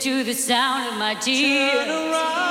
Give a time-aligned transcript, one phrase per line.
[0.00, 2.49] to the sound of my tears.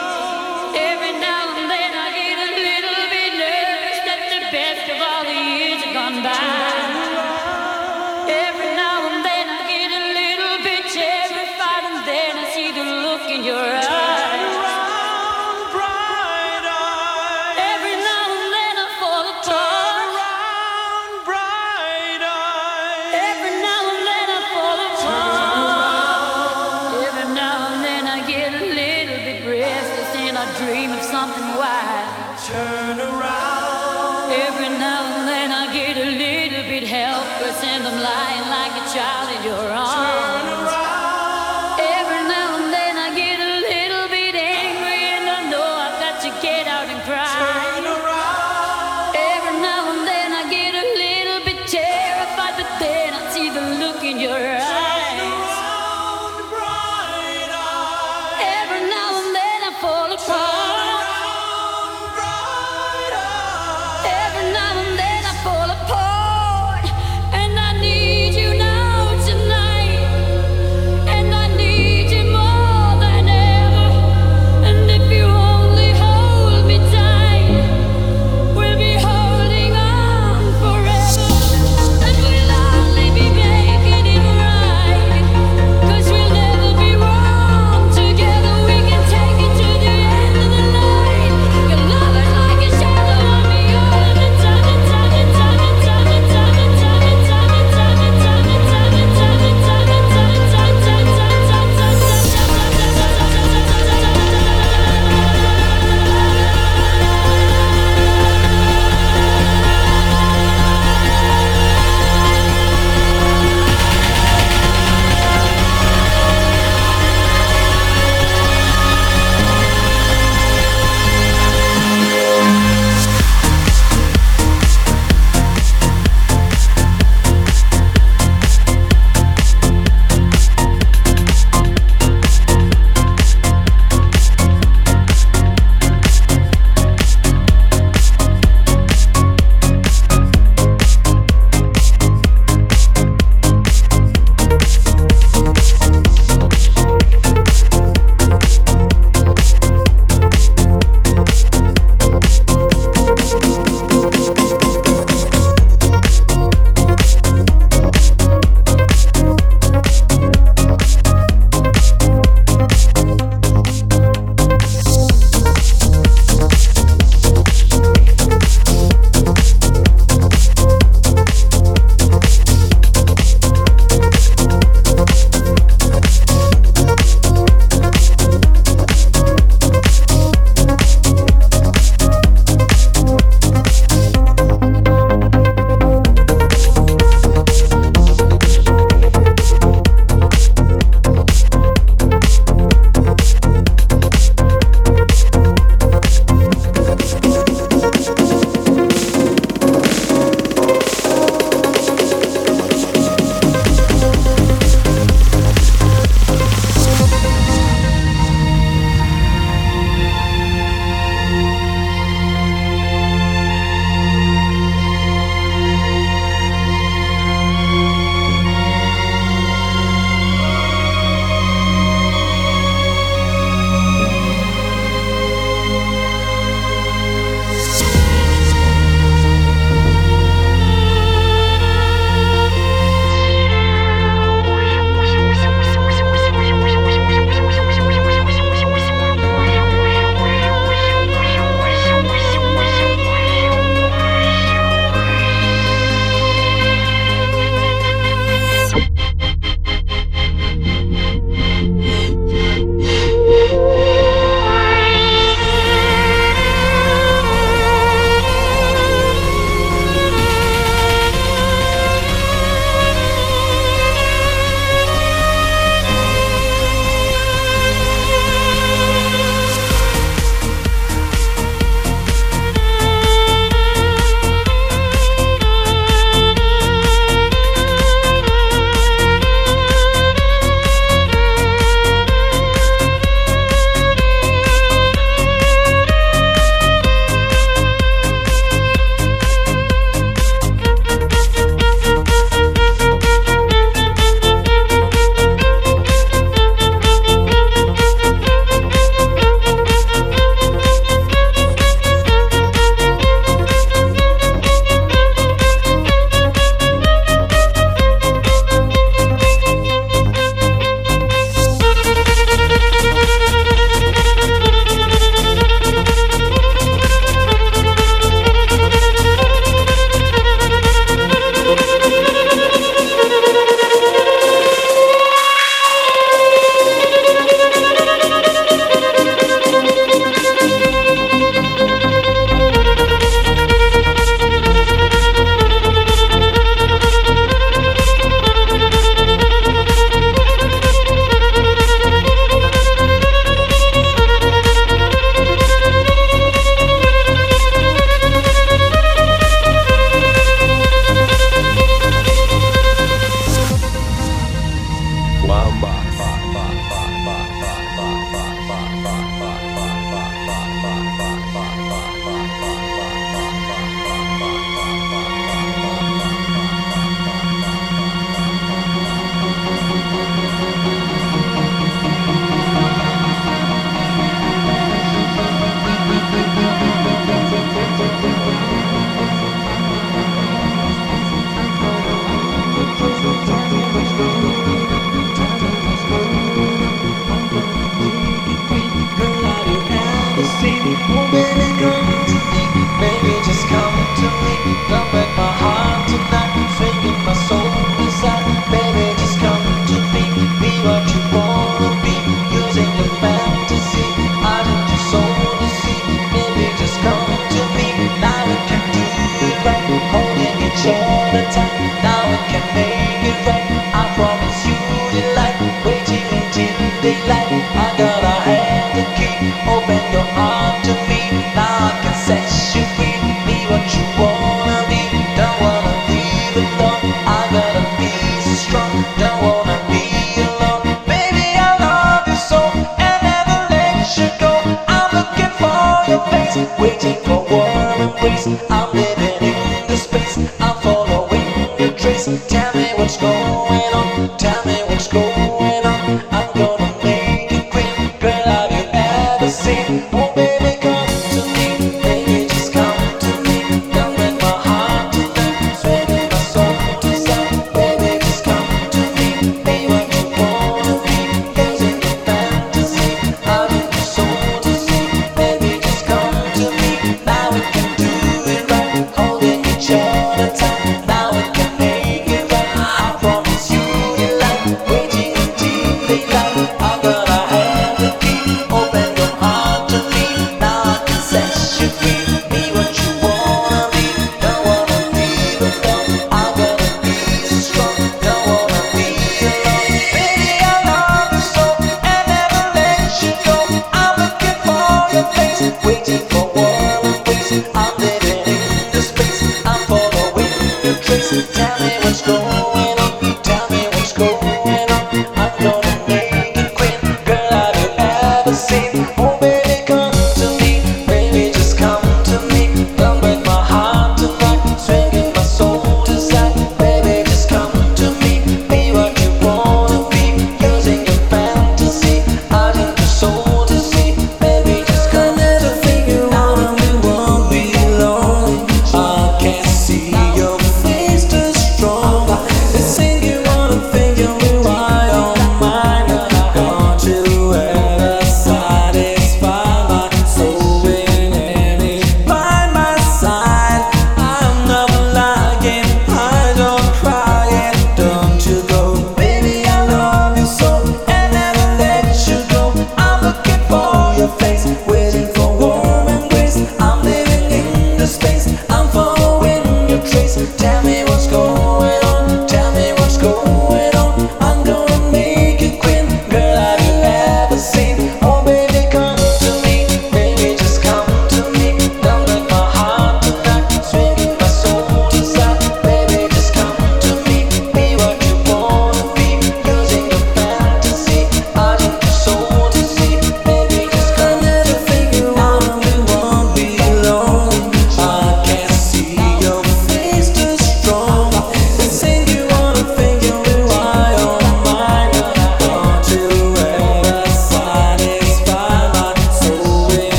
[417.32, 417.69] I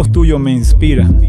[0.00, 1.20] textos tuyos me inspiran.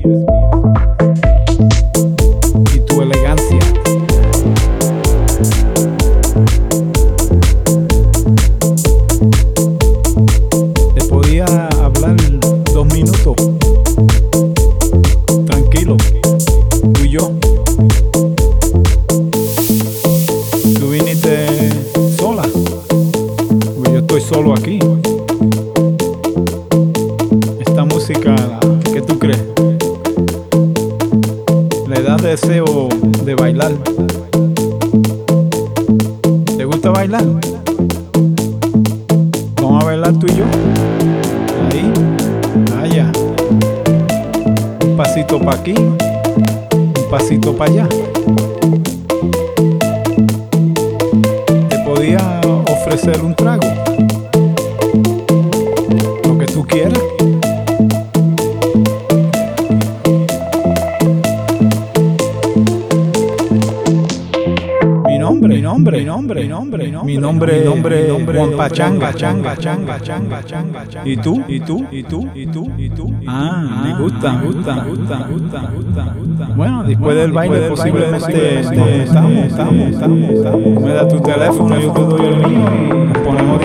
[68.71, 71.09] pachanga, pachanga, pachanga, pachanga, pachanga.
[71.09, 71.43] ¿Y tú?
[71.47, 71.85] ¿Y tú?
[71.91, 72.29] ¿Y tú?
[72.33, 72.71] ¿Y tú?
[72.77, 73.13] ¿Y tú?
[73.27, 76.45] Ah, me gusta, me gusta, me gusta, me gusta, me gusta.
[76.55, 80.81] Bueno, después del baile posiblemente este, este, estamos, estamos, estamos, estamos.
[80.81, 83.61] Me da tu teléfono, yo te doy el mío nos ponemos.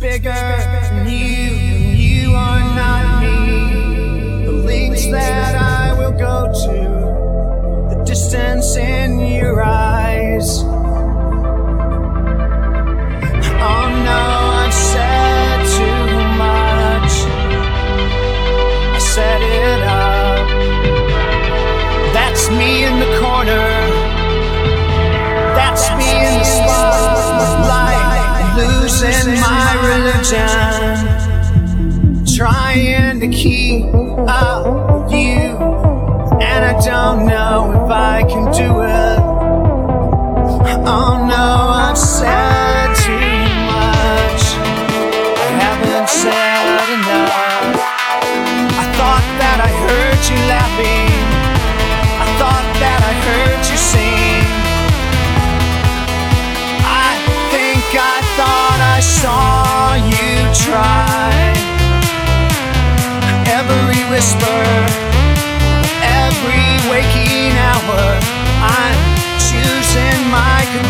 [0.00, 0.49] bigger.
[38.52, 38.99] Do it.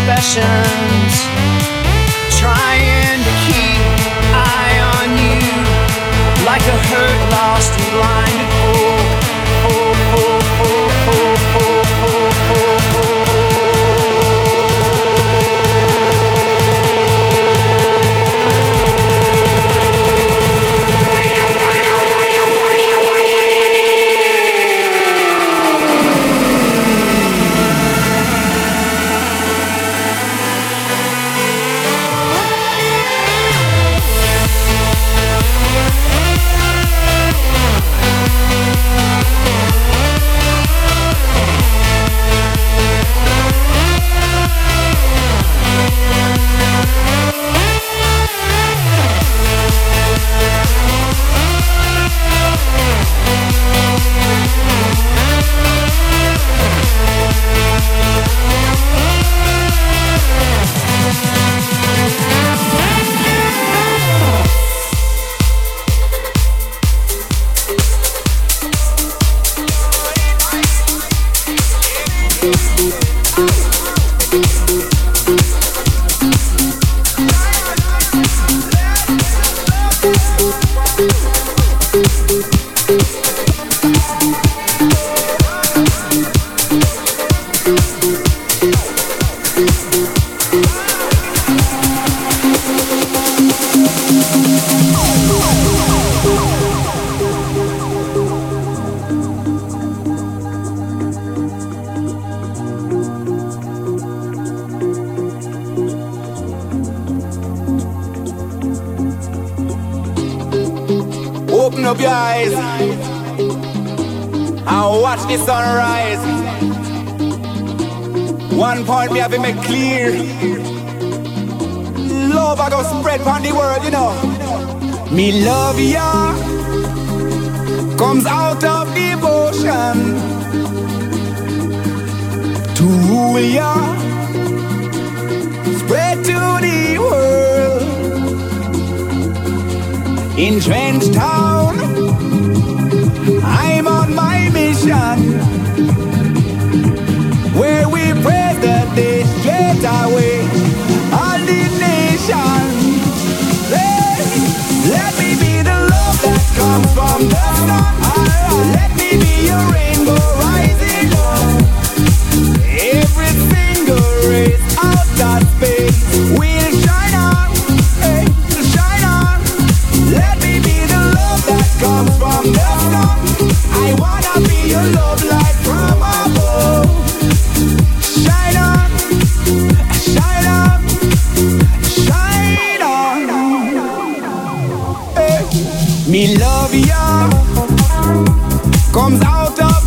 [0.06, 1.49] confessions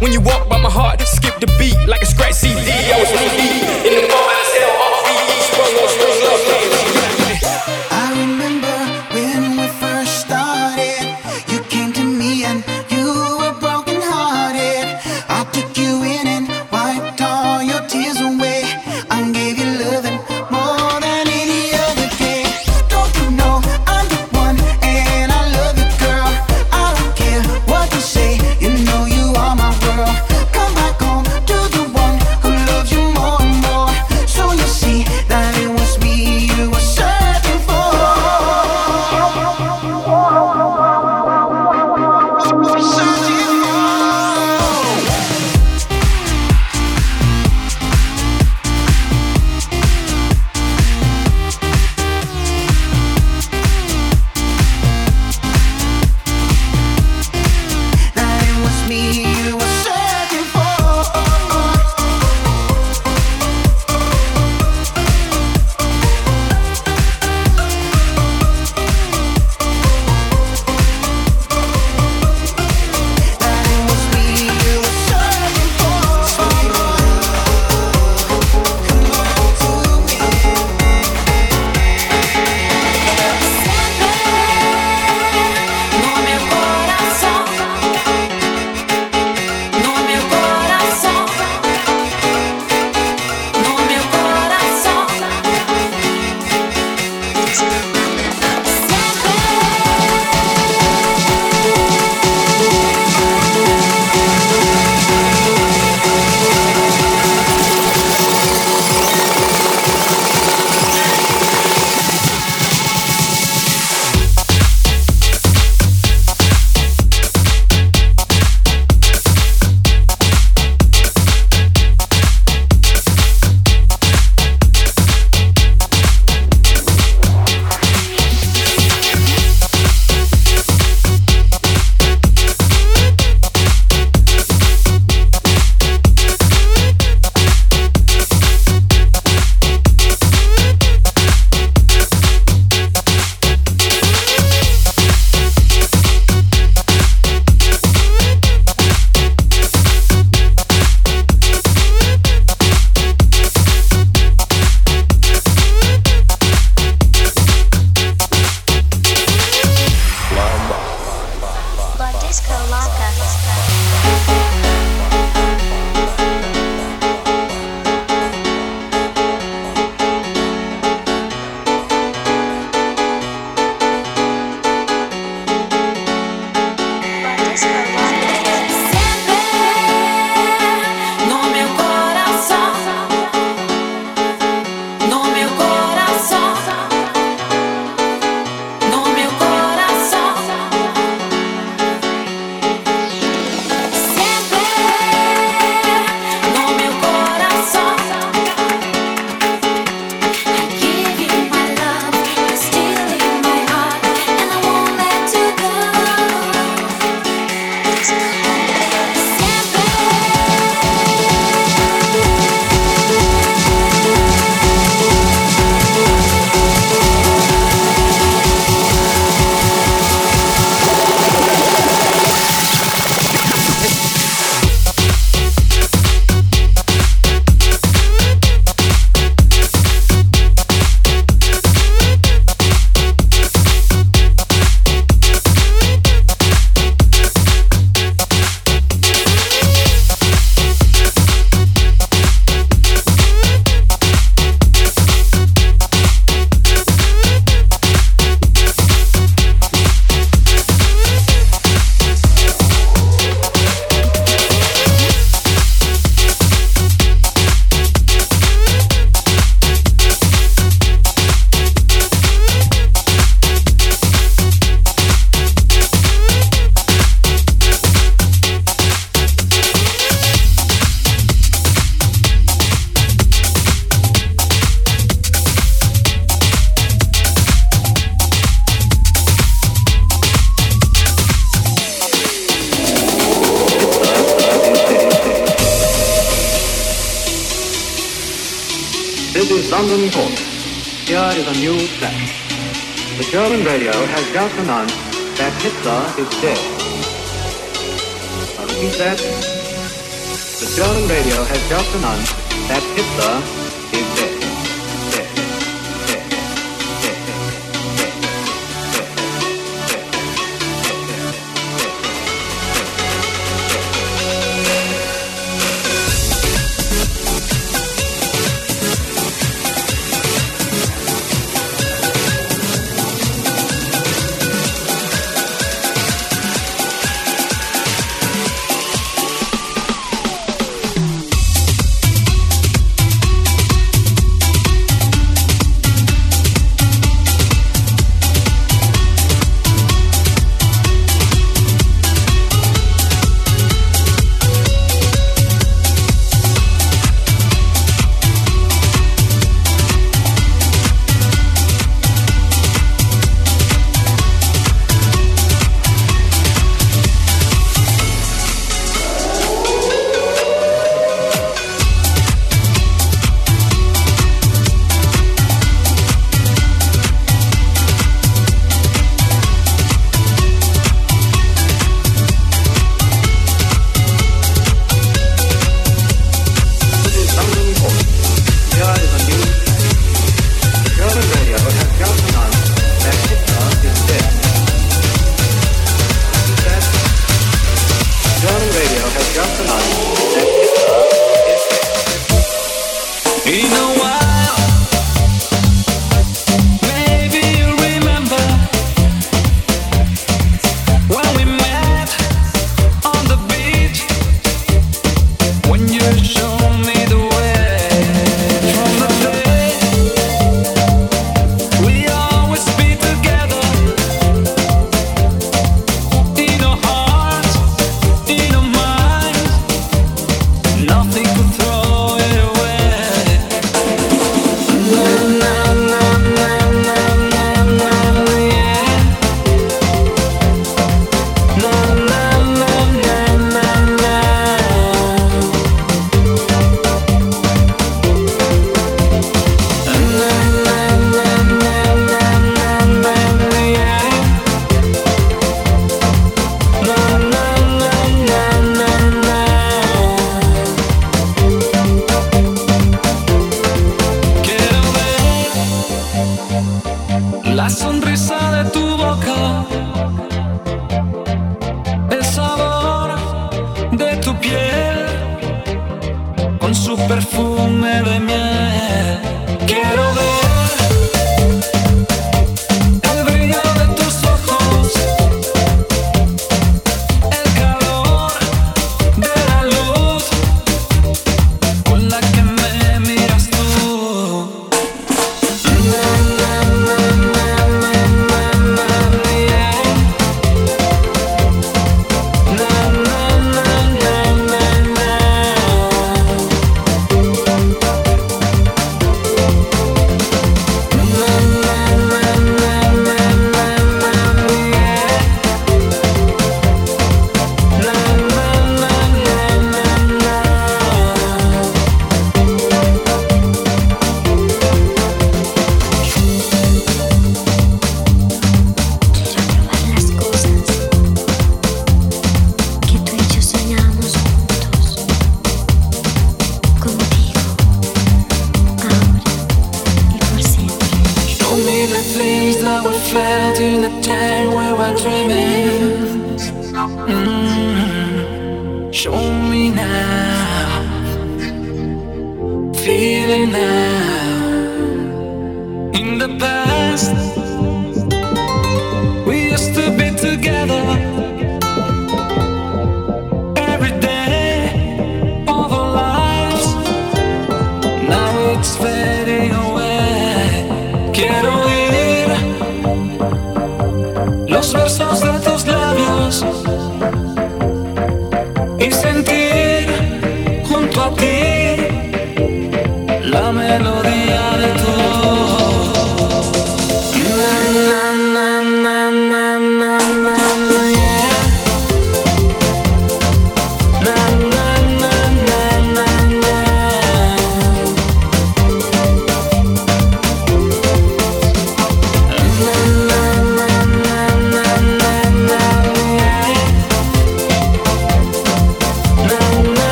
[0.00, 0.37] When you walk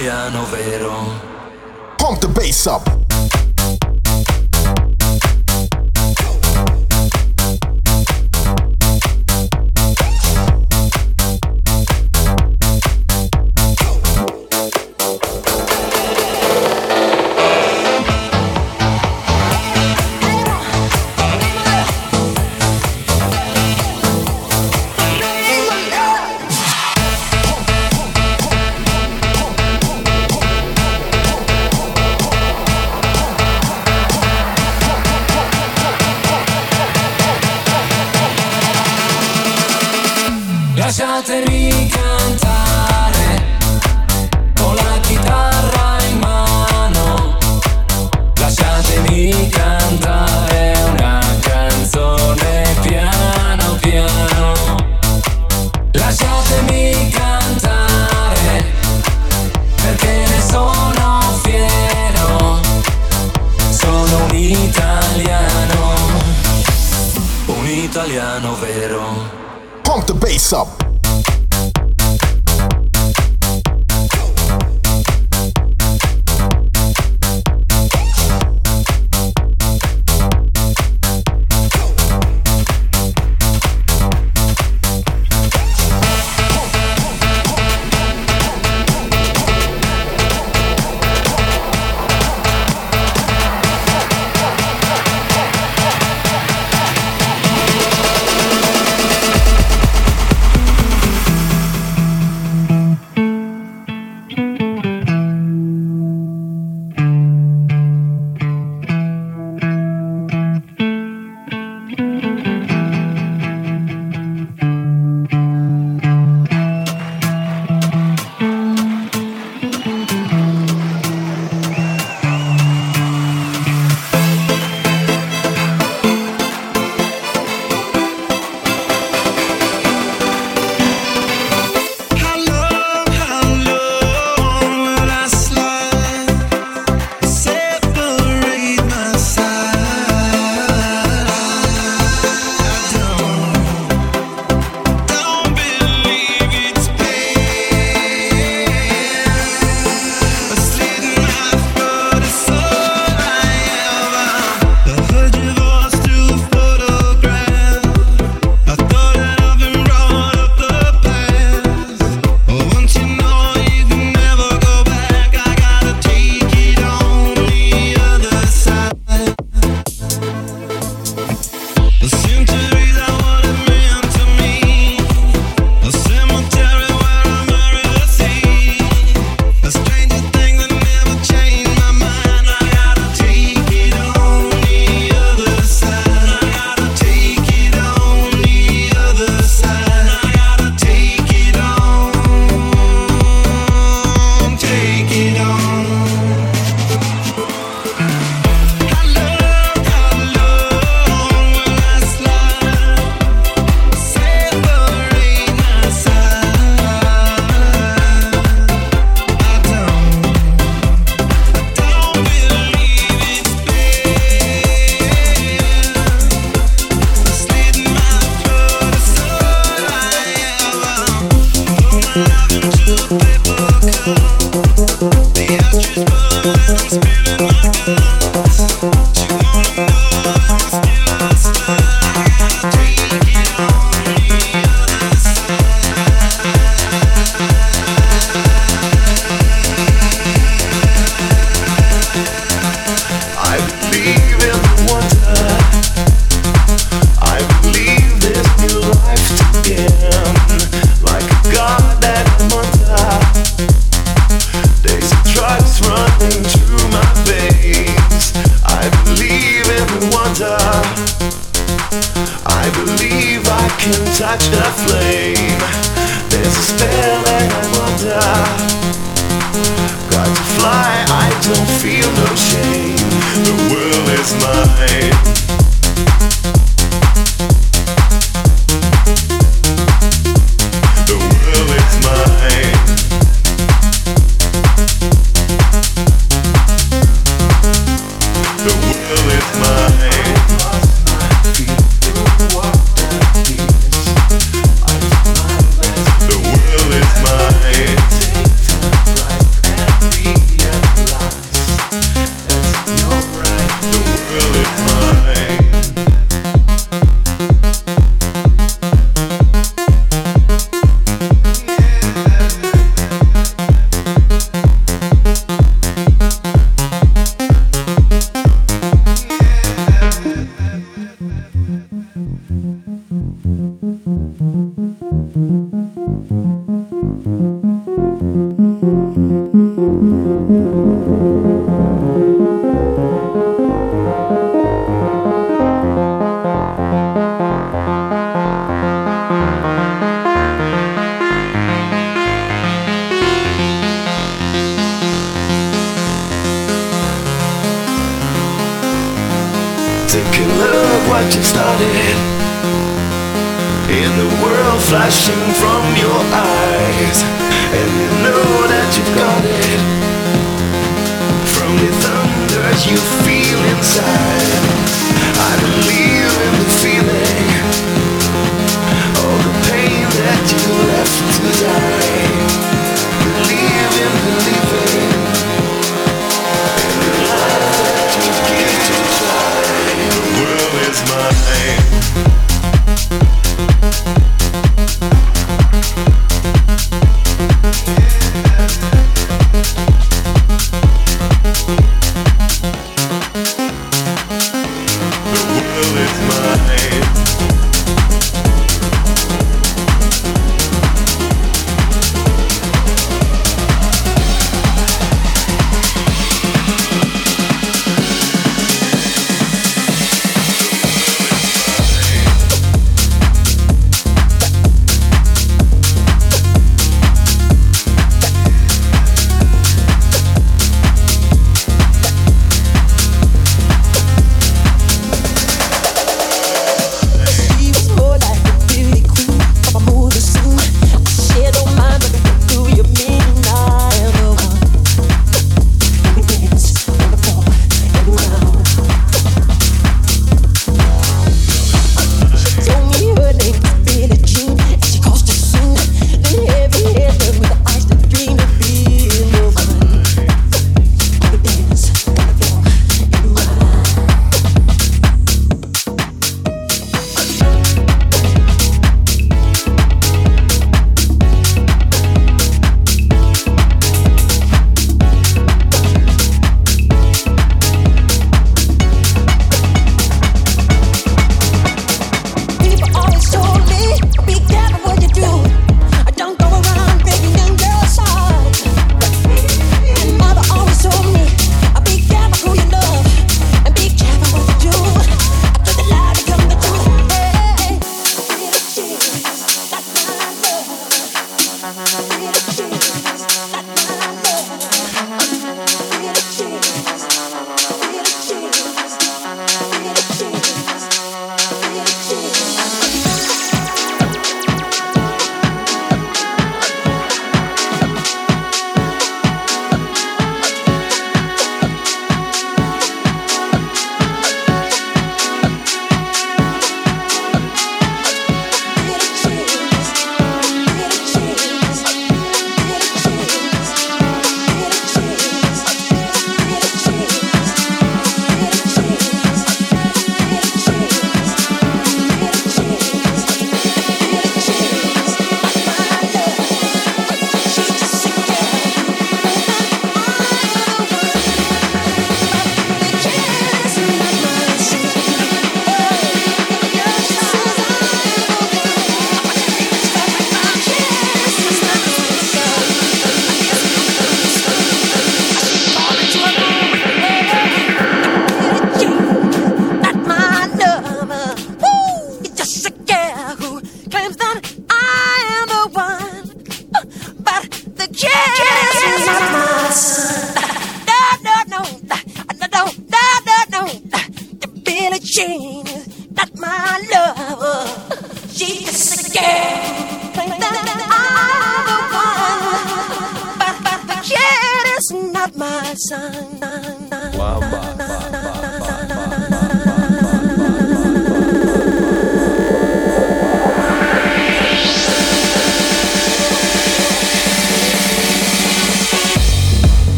[0.00, 1.20] italiano vero.
[1.96, 2.89] Pump the bass up.